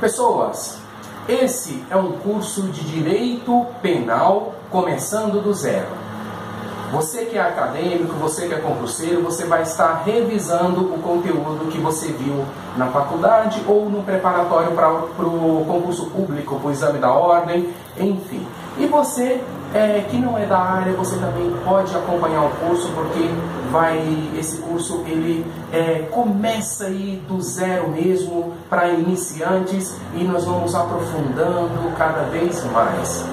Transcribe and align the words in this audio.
Pessoas, 0.00 0.78
esse 1.28 1.84
é 1.90 1.96
um 1.96 2.12
curso 2.12 2.62
de 2.68 2.82
direito 2.84 3.66
penal 3.82 4.54
começando 4.70 5.42
do 5.42 5.52
zero. 5.52 5.88
Você 6.92 7.26
que 7.26 7.38
é 7.38 7.40
acadêmico, 7.40 8.14
você 8.14 8.48
que 8.48 8.54
é 8.54 8.58
concurseiro, 8.58 9.22
você 9.22 9.44
vai 9.44 9.62
estar 9.62 10.02
revisando 10.04 10.92
o 10.92 10.98
conteúdo 10.98 11.70
que 11.70 11.78
você 11.78 12.08
viu 12.08 12.44
na 12.76 12.88
faculdade 12.88 13.62
ou 13.66 13.88
no 13.88 14.02
preparatório 14.02 14.72
para 14.72 14.90
o 14.90 15.64
concurso 15.66 16.06
público, 16.06 16.58
para 16.58 16.68
o 16.68 16.72
exame 16.72 16.98
da 16.98 17.12
ordem, 17.12 17.72
enfim. 17.96 18.44
E 18.76 18.86
você 18.86 19.40
é, 19.72 20.04
que 20.10 20.16
não 20.16 20.36
é 20.36 20.46
da 20.46 20.58
área, 20.58 20.92
você 20.94 21.16
também 21.16 21.54
pode 21.64 21.94
acompanhar 21.94 22.44
o 22.44 22.50
curso, 22.50 22.90
porque 22.92 23.28
vai 23.70 24.02
esse 24.36 24.58
curso 24.58 25.04
ele 25.06 25.46
é, 25.72 26.08
começa 26.10 26.86
aí 26.86 27.22
do 27.28 27.40
zero 27.40 27.88
mesmo 27.88 28.52
para 28.68 28.88
iniciantes 28.88 29.96
e 30.14 30.24
nós 30.24 30.44
vamos 30.44 30.74
aprofundando 30.74 31.94
cada 31.96 32.22
vez 32.24 32.64
mais. 32.72 33.24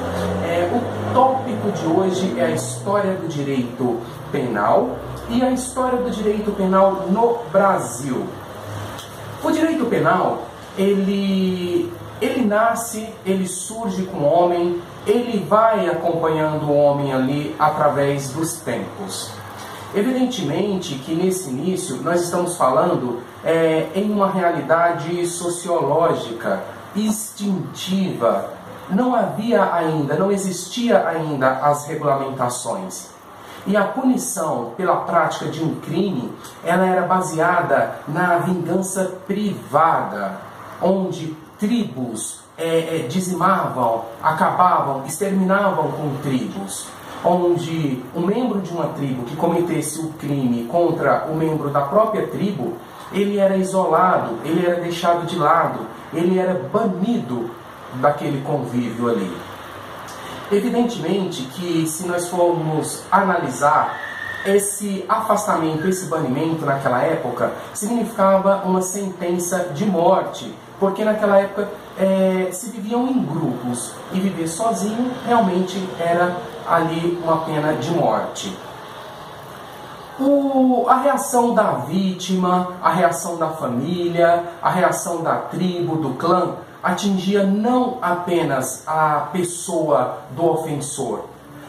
O 1.67 1.71
tópico 1.71 1.71
de 1.71 1.88
hoje 1.88 2.39
é 2.39 2.45
a 2.45 2.52
história 2.52 3.13
do 3.16 3.27
direito 3.27 3.99
penal 4.31 4.98
e 5.30 5.41
a 5.41 5.52
história 5.52 6.02
do 6.02 6.09
direito 6.09 6.52
penal 6.52 7.08
no 7.09 7.39
Brasil. 7.52 8.25
O 9.44 9.52
direito 9.52 9.85
penal 9.85 10.44
ele 10.77 11.91
ele 12.22 12.45
nasce, 12.45 13.09
ele 13.25 13.48
surge 13.48 14.03
com 14.03 14.20
o 14.20 14.23
homem, 14.23 14.81
ele 15.05 15.45
vai 15.48 15.88
acompanhando 15.89 16.67
o 16.67 16.75
homem 16.75 17.13
ali 17.13 17.55
através 17.59 18.30
dos 18.30 18.55
tempos. 18.61 19.31
Evidentemente 19.94 20.95
que 20.95 21.13
nesse 21.13 21.49
início 21.49 21.97
nós 21.97 22.22
estamos 22.22 22.55
falando 22.55 23.22
é, 23.44 23.88
em 23.94 24.09
uma 24.09 24.31
realidade 24.31 25.25
sociológica, 25.27 26.63
instintiva. 26.95 28.56
Não 28.89 29.13
havia 29.13 29.73
ainda, 29.73 30.16
não 30.16 30.31
existia 30.31 31.07
ainda 31.07 31.49
as 31.59 31.88
regulamentações. 31.88 33.09
E 33.66 33.75
a 33.75 33.83
punição 33.83 34.71
pela 34.77 34.97
prática 35.02 35.47
de 35.47 35.61
um 35.61 35.75
crime, 35.81 36.31
ela 36.63 36.85
era 36.85 37.02
baseada 37.02 37.95
na 38.07 38.38
vingança 38.38 39.17
privada, 39.27 40.38
onde 40.81 41.35
tribos 41.59 42.39
é, 42.57 42.99
é, 42.99 43.07
dizimavam, 43.07 44.05
acabavam, 44.23 45.03
exterminavam 45.05 45.91
com 45.91 46.16
tribos, 46.23 46.88
onde 47.25 48.01
um 48.16 48.22
membro 48.22 48.61
de 48.61 48.72
uma 48.72 48.88
tribo 48.89 49.25
que 49.25 49.35
cometesse 49.35 49.99
o 49.99 50.09
crime 50.13 50.66
contra 50.66 51.25
o 51.29 51.35
membro 51.35 51.69
da 51.69 51.81
própria 51.81 52.25
tribo, 52.27 52.77
ele 53.11 53.38
era 53.38 53.57
isolado, 53.57 54.38
ele 54.45 54.66
era 54.66 54.79
deixado 54.79 55.25
de 55.25 55.38
lado, 55.38 55.79
ele 56.13 56.39
era 56.39 56.53
banido 56.72 57.51
daquele 57.95 58.41
convívio 58.41 59.09
ali. 59.09 59.38
Evidentemente 60.52 61.43
que 61.43 61.85
se 61.88 62.07
nós 62.07 62.27
formos 62.27 63.03
analisar 63.11 63.97
esse 64.45 65.03
afastamento, 65.09 65.88
esse 65.88 66.05
banimento 66.05 66.66
naquela 66.66 67.02
época 67.02 67.52
significava 67.73 68.61
uma 68.63 68.81
sentença 68.81 69.71
de 69.73 69.85
morte, 69.85 70.53
porque 70.79 71.03
naquela 71.03 71.38
época 71.38 71.69
é, 71.97 72.49
se 72.52 72.69
viviam 72.69 73.07
em 73.07 73.21
grupos 73.23 73.91
e 74.13 74.19
viver 74.19 74.47
sozinho 74.47 75.11
realmente 75.25 75.77
era 75.99 76.38
ali 76.69 77.19
uma 77.23 77.38
pena 77.39 77.73
de 77.73 77.91
morte. 77.91 78.57
O, 80.19 80.85
a 80.88 80.95
reação 81.01 81.53
da 81.53 81.73
vítima, 81.73 82.69
a 82.81 82.89
reação 82.89 83.38
da 83.38 83.49
família, 83.49 84.45
a 84.61 84.69
reação 84.69 85.22
da 85.22 85.35
tribo, 85.35 85.97
do 85.97 86.11
clã, 86.16 86.55
atingia 86.81 87.44
não 87.44 87.97
apenas 88.02 88.83
a 88.88 89.30
pessoa 89.31 90.20
do 90.31 90.45
ofensor, 90.45 91.25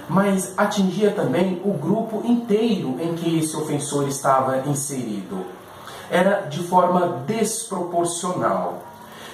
mas 0.09 0.55
atingia 0.56 1.10
também 1.10 1.60
o 1.65 1.72
grupo 1.72 2.22
inteiro 2.25 2.97
em 3.00 3.15
que 3.15 3.38
esse 3.38 3.56
ofensor 3.56 4.09
estava 4.09 4.59
inserido. 4.69 5.44
Era 6.10 6.43
de 6.43 6.62
forma 6.62 7.22
desproporcional. 7.27 8.82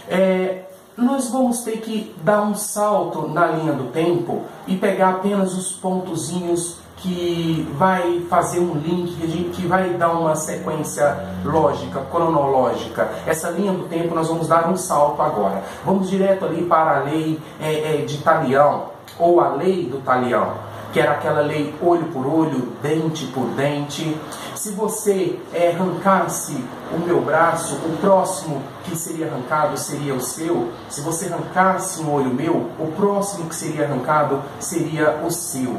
É, 0.08 0.64
nós 0.96 1.28
vamos 1.28 1.60
ter 1.60 1.78
que 1.78 2.14
dar 2.22 2.42
um 2.42 2.54
salto 2.54 3.28
na 3.28 3.46
linha 3.46 3.72
do 3.72 3.90
tempo 3.92 4.42
e 4.66 4.76
pegar 4.76 5.10
apenas 5.10 5.56
os 5.56 5.72
pontozinhos 5.72 6.78
que 7.04 7.68
vai 7.76 8.24
fazer 8.30 8.60
um 8.60 8.78
link, 8.78 9.14
que 9.52 9.66
vai 9.66 9.90
dar 9.90 10.12
uma 10.12 10.34
sequência 10.34 11.14
lógica, 11.44 12.00
cronológica. 12.10 13.10
Essa 13.26 13.50
linha 13.50 13.72
do 13.72 13.86
tempo 13.88 14.14
nós 14.14 14.28
vamos 14.28 14.48
dar 14.48 14.70
um 14.70 14.76
salto 14.76 15.20
agora. 15.20 15.62
Vamos 15.84 16.08
direto 16.08 16.46
ali 16.46 16.64
para 16.64 17.00
a 17.00 17.02
lei 17.02 17.38
é, 17.60 17.96
é, 17.96 18.04
de 18.06 18.16
Talião, 18.22 18.86
ou 19.18 19.38
a 19.38 19.50
lei 19.50 19.84
do 19.84 19.98
Talião, 19.98 20.54
que 20.94 21.00
era 21.00 21.12
aquela 21.12 21.42
lei 21.42 21.74
olho 21.82 22.04
por 22.06 22.26
olho, 22.26 22.72
dente 22.82 23.26
por 23.26 23.48
dente. 23.48 24.18
Se 24.54 24.70
você 24.70 25.38
é, 25.52 25.72
arrancasse 25.72 26.56
o 26.90 26.98
meu 27.06 27.20
braço, 27.20 27.74
o 27.84 27.98
próximo 28.00 28.62
que 28.82 28.96
seria 28.96 29.26
arrancado 29.26 29.76
seria 29.76 30.14
o 30.14 30.22
seu. 30.22 30.70
Se 30.88 31.02
você 31.02 31.26
arrancasse 31.30 32.00
um 32.00 32.10
olho 32.10 32.32
meu, 32.32 32.70
o 32.78 32.90
próximo 32.96 33.46
que 33.46 33.54
seria 33.54 33.84
arrancado 33.84 34.40
seria 34.58 35.20
o 35.22 35.30
seu. 35.30 35.76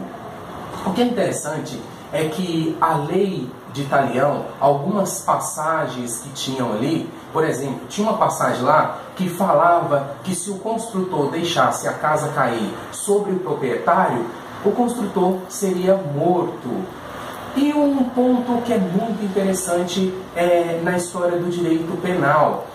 O 0.85 0.93
que 0.93 1.01
é 1.01 1.05
interessante 1.05 1.81
é 2.13 2.25
que 2.25 2.77
a 2.79 2.95
lei 2.95 3.49
de 3.73 3.81
Italião, 3.81 4.45
algumas 4.59 5.19
passagens 5.21 6.19
que 6.19 6.29
tinham 6.29 6.73
ali, 6.73 7.09
por 7.33 7.43
exemplo, 7.43 7.81
tinha 7.89 8.07
uma 8.07 8.17
passagem 8.17 8.63
lá 8.63 8.99
que 9.15 9.27
falava 9.27 10.15
que 10.23 10.35
se 10.35 10.51
o 10.51 10.59
construtor 10.59 11.31
deixasse 11.31 11.87
a 11.87 11.93
casa 11.93 12.29
cair 12.29 12.71
sobre 12.91 13.33
o 13.33 13.39
proprietário, 13.39 14.25
o 14.63 14.71
construtor 14.71 15.39
seria 15.49 15.95
morto. 15.95 16.69
E 17.55 17.73
um 17.73 18.03
ponto 18.03 18.61
que 18.63 18.73
é 18.73 18.77
muito 18.77 19.23
interessante 19.25 20.13
é 20.35 20.79
na 20.83 20.95
história 20.95 21.37
do 21.37 21.49
direito 21.49 21.99
penal. 22.01 22.67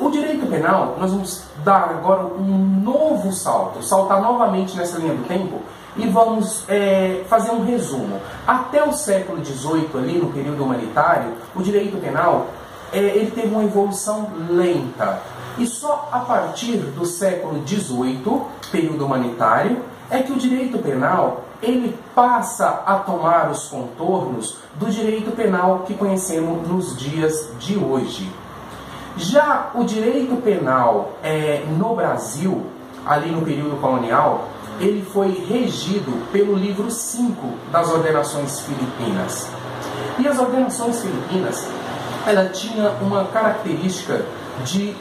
O 0.00 0.10
direito 0.10 0.44
penal, 0.46 0.96
nós 0.98 1.12
vamos 1.12 1.44
dar 1.62 1.90
agora 1.90 2.26
um 2.26 2.80
novo 2.82 3.32
salto, 3.32 3.82
saltar 3.82 4.20
novamente 4.20 4.76
nessa 4.76 4.98
linha 4.98 5.14
do 5.14 5.26
tempo 5.28 5.60
e 5.96 6.06
vamos 6.08 6.64
é, 6.68 7.22
fazer 7.28 7.50
um 7.50 7.64
resumo. 7.64 8.20
Até 8.46 8.84
o 8.84 8.92
século 8.92 9.44
XVIII, 9.44 9.90
ali 9.94 10.18
no 10.18 10.32
período 10.32 10.64
humanitário, 10.64 11.32
o 11.54 11.62
direito 11.62 11.96
penal 11.98 12.48
é, 12.92 12.98
ele 12.98 13.30
teve 13.30 13.48
uma 13.48 13.64
evolução 13.64 14.28
lenta. 14.48 15.20
E 15.58 15.66
só 15.66 16.08
a 16.12 16.20
partir 16.20 16.78
do 16.78 17.06
século 17.06 17.62
XVIII, 17.66 18.42
período 18.70 19.04
humanitário, 19.04 19.78
é 20.10 20.22
que 20.22 20.32
o 20.32 20.36
direito 20.36 20.78
penal 20.78 21.44
ele 21.62 21.96
passa 22.14 22.82
a 22.84 22.96
tomar 22.96 23.50
os 23.50 23.68
contornos 23.68 24.58
do 24.74 24.90
direito 24.90 25.30
penal 25.32 25.84
que 25.86 25.94
conhecemos 25.94 26.68
nos 26.68 26.96
dias 26.96 27.50
de 27.58 27.76
hoje. 27.76 28.30
Já 29.16 29.70
o 29.74 29.84
direito 29.84 30.36
penal 30.42 31.12
é, 31.22 31.64
no 31.78 31.94
Brasil, 31.94 32.66
ali 33.06 33.30
no 33.30 33.42
período 33.42 33.80
colonial, 33.80 34.48
ele 34.80 35.04
foi 35.12 35.28
regido 35.48 36.30
pelo 36.32 36.54
livro 36.54 36.90
5 36.90 37.46
das 37.70 37.90
ordenações 37.90 38.60
filipinas. 38.60 39.48
E 40.18 40.26
as 40.26 40.38
ordenações 40.38 41.00
filipinas, 41.00 41.66
ela 42.26 42.48
tinha 42.48 42.90
uma 43.00 43.24
característica 43.26 44.24
de 44.64 44.94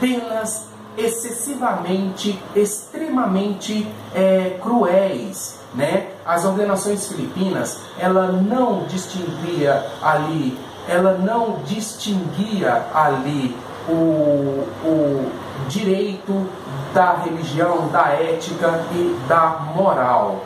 penas 0.00 0.70
excessivamente, 0.96 2.38
extremamente 2.54 3.86
é, 4.14 4.58
cruéis, 4.60 5.58
né? 5.74 6.08
As 6.24 6.44
ordenações 6.44 7.06
filipinas, 7.06 7.78
ela 7.98 8.32
não 8.32 8.84
distinguia 8.84 9.86
ali, 10.02 10.58
ela 10.88 11.16
não 11.18 11.58
distinguia 11.64 12.86
ali 12.92 13.56
o, 13.88 14.66
o 14.84 15.32
direito 15.68 16.46
da 16.92 17.14
religião, 17.14 17.88
da 17.88 18.08
ética 18.08 18.84
e 18.92 19.18
da 19.28 19.66
moral. 19.74 20.44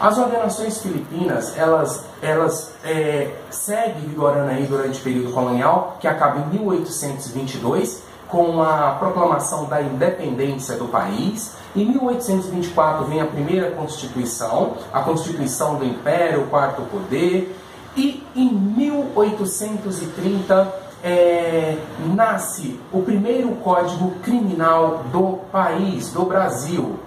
As 0.00 0.16
ordenações 0.18 0.80
filipinas, 0.82 1.56
elas, 1.56 2.04
elas 2.20 2.74
é, 2.84 3.30
seguem 3.50 4.08
vigorando 4.08 4.50
aí 4.50 4.66
durante 4.66 5.00
o 5.00 5.02
período 5.02 5.32
colonial, 5.32 5.96
que 6.00 6.08
acaba 6.08 6.40
em 6.40 6.46
1822, 6.58 8.02
com 8.28 8.60
a 8.62 8.96
proclamação 8.98 9.66
da 9.66 9.80
independência 9.80 10.76
do 10.76 10.88
país. 10.88 11.54
Em 11.76 11.84
1824 11.84 13.04
vem 13.04 13.20
a 13.20 13.26
primeira 13.26 13.70
Constituição, 13.72 14.74
a 14.92 15.02
Constituição 15.02 15.76
do 15.76 15.84
Império, 15.84 16.42
o 16.42 16.48
Quarto 16.48 16.82
Poder. 16.82 17.56
E 17.96 18.26
em 18.34 18.52
1830 18.52 20.82
é, 21.02 21.76
nasce 22.14 22.78
o 22.92 23.02
primeiro 23.02 23.48
Código 23.56 24.12
Criminal 24.22 25.02
do 25.12 25.40
país, 25.50 26.12
do 26.12 26.24
Brasil. 26.24 27.00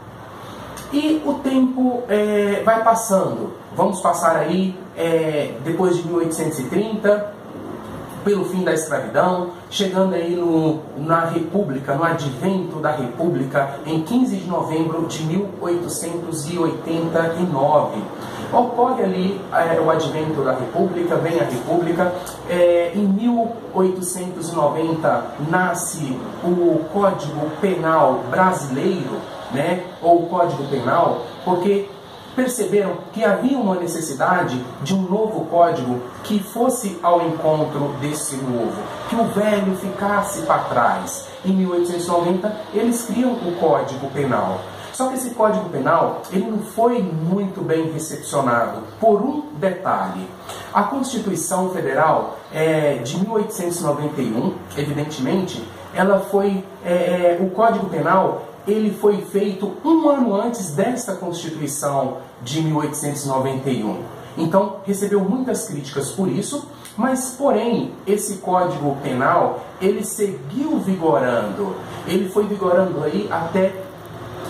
E 0.92 1.22
o 1.26 1.36
tempo 1.36 2.04
é, 2.08 2.62
vai 2.64 2.84
passando. 2.84 3.54
Vamos 3.76 4.02
passar 4.02 4.36
aí, 4.38 4.78
é, 4.96 5.56
depois 5.64 5.98
de 5.98 6.08
1830, 6.08 7.34
pelo 8.24 8.46
fim 8.46 8.64
da 8.64 8.74
escravidão, 8.74 9.50
chegando 9.70 10.16
aí 10.16 10.36
no, 10.36 10.80
na 10.98 11.26
República, 11.26 11.94
no 11.94 12.04
advento 12.04 12.80
da 12.80 12.90
República, 12.92 13.76
em 13.86 14.02
15 14.02 14.38
de 14.38 14.48
novembro 14.48 15.06
de 15.06 15.24
1889. 15.24 18.02
Ocorre 18.52 19.04
ali 19.04 19.40
é, 19.54 19.80
o 19.80 19.90
advento 19.90 20.44
da 20.44 20.52
República, 20.54 21.16
vem 21.16 21.40
a 21.40 21.44
República. 21.44 22.12
É, 22.50 22.92
em 22.96 23.08
1890 23.08 25.26
nasce 25.50 26.20
o 26.44 26.84
Código 26.92 27.50
Penal 27.62 28.24
Brasileiro, 28.30 29.22
né, 29.52 29.84
ou 30.02 30.28
Código 30.28 30.66
Penal, 30.66 31.22
porque 31.44 31.88
perceberam 32.36 32.98
que 33.14 33.24
havia 33.24 33.58
uma 33.58 33.76
necessidade 33.76 34.62
de 34.84 34.94
um 34.94 35.04
novo 35.04 35.46
código 35.46 36.02
que 36.24 36.40
fosse 36.40 37.00
ao 37.02 37.26
encontro 37.26 37.96
desse 38.02 38.36
novo, 38.36 38.76
que 39.10 39.16
o 39.16 39.24
velho 39.26 39.76
ficasse 39.78 40.42
para 40.42 40.60
trás. 40.64 41.28
Em 41.46 41.54
1890, 41.54 42.52
eles 42.74 43.06
criam 43.06 43.32
o 43.32 43.56
Código 43.60 44.10
Penal. 44.12 44.60
Só 44.96 45.10
que 45.10 45.16
esse 45.16 45.32
Código 45.32 45.68
Penal 45.68 46.22
ele 46.32 46.50
não 46.50 46.60
foi 46.60 47.02
muito 47.02 47.62
bem 47.62 47.92
recepcionado 47.92 48.80
por 48.98 49.22
um 49.22 49.44
detalhe. 49.58 50.26
A 50.74 50.84
Constituição 50.84 51.70
Federal 51.72 52.40
é, 52.54 53.00
de 53.00 53.20
1891, 53.20 54.54
evidentemente, 54.78 55.62
ela 55.94 56.22
foi 56.22 56.64
é, 56.86 56.94
é, 56.94 57.38
o 57.42 57.50
Código 57.50 57.90
Penal 57.90 58.44
ele 58.66 58.92
foi 58.94 59.18
feito 59.26 59.74
um 59.84 60.08
ano 60.10 60.34
antes 60.34 60.72
desta 60.72 61.14
Constituição 61.14 62.20
de 62.42 62.62
1891. 62.62 64.02
Então, 64.38 64.78
recebeu 64.86 65.20
muitas 65.20 65.68
críticas 65.68 66.12
por 66.12 66.30
isso, 66.30 66.68
mas, 66.98 67.36
porém, 67.38 67.92
esse 68.08 68.38
Código 68.38 68.98
Penal, 69.04 69.60
ele 69.82 70.04
seguiu 70.04 70.80
vigorando. 70.80 71.76
Ele 72.08 72.30
foi 72.30 72.46
vigorando 72.48 73.04
aí 73.04 73.28
até 73.30 73.85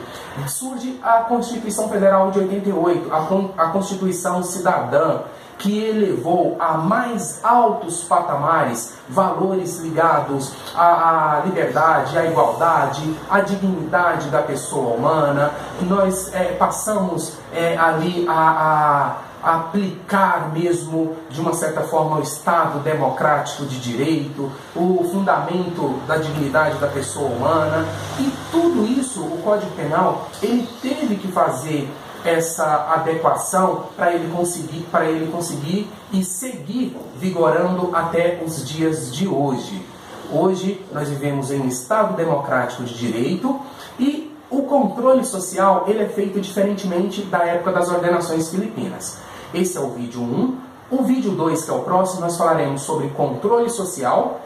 surge 0.48 1.00
a 1.04 1.22
Constituição 1.22 1.90
Federal 1.90 2.32
de 2.32 2.40
88, 2.40 3.12
a, 3.12 3.64
a 3.64 3.68
Constituição 3.70 4.44
Cidadã, 4.44 5.22
que 5.58 5.84
elevou 5.84 6.56
a 6.60 6.78
mais 6.78 7.44
altos 7.44 8.04
patamares 8.04 8.94
valores 9.10 9.80
ligados 9.80 10.54
à, 10.76 11.38
à 11.38 11.46
liberdade, 11.46 12.18
à 12.18 12.26
igualdade, 12.26 13.16
à 13.30 13.40
dignidade 13.40 14.30
da 14.30 14.44
pessoa 14.44 14.96
humana. 14.96 15.52
Nós 15.82 16.32
é, 16.34 16.54
passamos 16.54 17.34
é, 17.52 17.76
ali 17.76 18.26
a 18.30 19.27
aplicar 19.48 20.52
mesmo, 20.52 21.16
de 21.30 21.40
uma 21.40 21.54
certa 21.54 21.82
forma, 21.82 22.18
o 22.18 22.22
Estado 22.22 22.80
democrático 22.80 23.66
de 23.66 23.80
direito, 23.80 24.52
o 24.76 25.08
fundamento 25.10 26.00
da 26.06 26.18
dignidade 26.18 26.78
da 26.80 26.88
pessoa 26.88 27.30
humana. 27.30 27.86
E 28.20 28.30
tudo 28.52 28.86
isso, 28.86 29.22
o 29.22 29.42
Código 29.44 29.72
Penal, 29.72 30.28
ele 30.42 30.68
teve 30.82 31.16
que 31.16 31.32
fazer 31.32 31.90
essa 32.26 32.94
adequação 32.94 33.86
para 33.96 34.12
ele 34.12 34.30
conseguir 34.36 34.82
para 34.92 35.06
ele 35.06 35.32
conseguir 35.32 35.88
e 36.12 36.24
seguir 36.24 36.98
vigorando 37.16 37.96
até 37.96 38.42
os 38.46 38.68
dias 38.68 39.16
de 39.16 39.28
hoje. 39.28 39.86
Hoje 40.34 40.84
nós 40.92 41.08
vivemos 41.08 41.52
em 41.52 41.62
um 41.62 41.68
estado 41.68 42.18
democrático 42.18 42.84
de 42.84 42.98
direito 42.98 43.62
e 43.98 44.36
o 44.50 44.64
controle 44.64 45.24
social 45.24 45.86
ele 45.88 46.04
é 46.04 46.10
feito 46.10 46.42
diferentemente 46.42 47.22
da 47.22 47.46
época 47.46 47.72
das 47.72 47.90
ordenações 47.90 48.50
filipinas. 48.50 49.20
Esse 49.54 49.78
é 49.78 49.82
o 49.82 49.92
vídeo 49.92 50.22
1. 50.22 50.58
O 50.90 51.04
vídeo 51.04 51.32
2, 51.32 51.66
que 51.66 51.70
é 51.70 51.74
o 51.74 51.82
próximo, 51.82 52.22
nós 52.22 52.38
falaremos 52.38 52.82
sobre 52.82 53.10
controle 53.10 53.70
social 53.70 54.42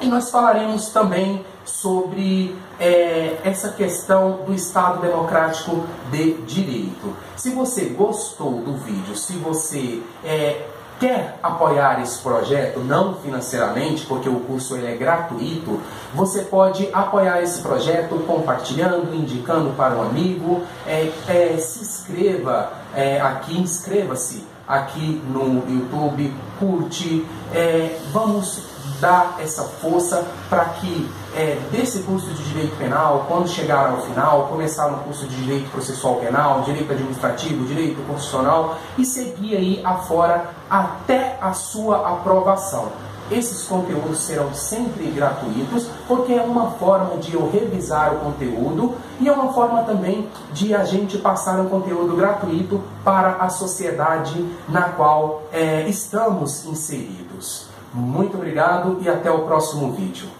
e 0.00 0.06
nós 0.06 0.30
falaremos 0.30 0.88
também 0.88 1.44
sobre 1.64 2.56
é, 2.78 3.38
essa 3.44 3.70
questão 3.70 4.40
do 4.46 4.54
Estado 4.54 5.00
Democrático 5.00 5.84
de 6.10 6.34
Direito. 6.42 7.14
Se 7.36 7.50
você 7.50 7.86
gostou 7.86 8.60
do 8.60 8.76
vídeo, 8.78 9.14
se 9.14 9.34
você 9.34 10.02
é, 10.24 10.66
quer 11.00 11.38
apoiar 11.42 12.02
esse 12.02 12.18
projeto, 12.18 12.80
não 12.80 13.14
financeiramente, 13.14 14.04
porque 14.04 14.28
o 14.28 14.40
curso 14.40 14.76
ele 14.76 14.86
é 14.86 14.94
gratuito, 14.94 15.80
você 16.14 16.42
pode 16.42 16.88
apoiar 16.92 17.42
esse 17.42 17.62
projeto 17.62 18.22
compartilhando, 18.26 19.14
indicando 19.14 19.70
para 19.70 19.94
um 19.94 20.02
amigo. 20.02 20.62
É, 20.86 21.10
é, 21.26 21.56
se 21.58 21.80
inscreva 21.80 22.70
é, 22.94 23.18
aqui, 23.18 23.58
inscreva-se 23.58 24.44
aqui 24.68 25.22
no 25.26 25.64
YouTube, 25.68 26.32
curte. 26.58 27.26
É, 27.52 27.98
vamos 28.12 28.62
dar 29.00 29.38
essa 29.40 29.64
força 29.64 30.24
para 30.50 30.66
que 30.66 31.10
é, 31.36 31.58
desse 31.70 32.00
curso 32.02 32.26
de 32.30 32.42
Direito 32.44 32.76
Penal, 32.76 33.26
quando 33.28 33.48
chegar 33.48 33.90
ao 33.90 34.02
final, 34.02 34.48
começar 34.48 34.88
no 34.90 34.98
curso 34.98 35.26
de 35.26 35.36
Direito 35.36 35.70
Processual 35.70 36.16
Penal, 36.16 36.62
Direito 36.62 36.92
Administrativo, 36.92 37.64
Direito 37.64 38.02
Constitucional 38.06 38.76
e 38.98 39.04
seguir 39.04 39.56
aí 39.56 39.80
afora 39.84 40.50
até 40.68 41.38
a 41.40 41.52
sua 41.52 42.08
aprovação. 42.08 42.88
Esses 43.30 43.62
conteúdos 43.64 44.18
serão 44.18 44.52
sempre 44.52 45.06
gratuitos, 45.06 45.88
porque 46.08 46.32
é 46.32 46.42
uma 46.42 46.72
forma 46.72 47.16
de 47.18 47.34
eu 47.34 47.48
revisar 47.48 48.12
o 48.12 48.18
conteúdo 48.18 48.96
e 49.20 49.28
é 49.28 49.32
uma 49.32 49.52
forma 49.52 49.84
também 49.84 50.28
de 50.52 50.74
a 50.74 50.84
gente 50.84 51.16
passar 51.16 51.60
um 51.60 51.68
conteúdo 51.68 52.16
gratuito 52.16 52.82
para 53.04 53.36
a 53.36 53.48
sociedade 53.48 54.44
na 54.68 54.88
qual 54.88 55.44
é, 55.52 55.88
estamos 55.88 56.66
inseridos. 56.66 57.66
Muito 57.94 58.36
obrigado 58.36 58.98
e 59.00 59.08
até 59.08 59.30
o 59.30 59.42
próximo 59.42 59.92
vídeo. 59.92 60.39